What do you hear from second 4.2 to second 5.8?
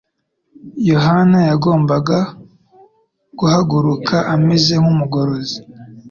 ameze nk'umugorozi.